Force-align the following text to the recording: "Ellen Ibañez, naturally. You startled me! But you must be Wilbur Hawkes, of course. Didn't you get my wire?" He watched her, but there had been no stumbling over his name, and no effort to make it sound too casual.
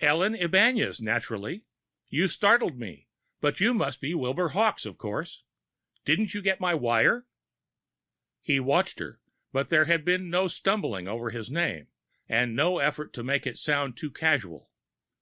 "Ellen 0.00 0.32
Ibañez, 0.34 1.02
naturally. 1.02 1.66
You 2.08 2.26
startled 2.26 2.78
me! 2.78 3.08
But 3.42 3.60
you 3.60 3.74
must 3.74 4.00
be 4.00 4.14
Wilbur 4.14 4.48
Hawkes, 4.48 4.86
of 4.86 4.96
course. 4.96 5.42
Didn't 6.06 6.32
you 6.32 6.40
get 6.40 6.58
my 6.58 6.72
wire?" 6.72 7.26
He 8.40 8.60
watched 8.60 8.98
her, 8.98 9.20
but 9.52 9.68
there 9.68 9.84
had 9.84 10.02
been 10.02 10.30
no 10.30 10.48
stumbling 10.48 11.06
over 11.06 11.28
his 11.28 11.50
name, 11.50 11.88
and 12.30 12.56
no 12.56 12.78
effort 12.78 13.12
to 13.12 13.22
make 13.22 13.46
it 13.46 13.58
sound 13.58 13.98
too 13.98 14.10
casual. 14.10 14.70